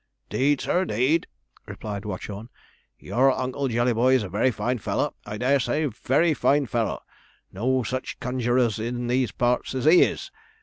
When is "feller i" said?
4.79-5.37